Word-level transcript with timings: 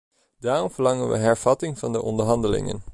Daarom 0.39 0.71
verlangen 0.71 1.07
wij 1.07 1.19
hervatting 1.19 1.79
van 1.79 1.91
de 1.91 2.01
onderhandelingen. 2.01 2.81